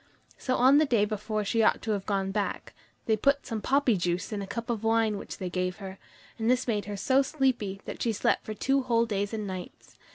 [0.39, 2.73] So on the day before she ought to have gone back,
[3.05, 5.99] they put, some poppy juice in a cup of wine which they gave her,
[6.39, 9.99] and this made her so sleepy that she slept for two whole days and nights.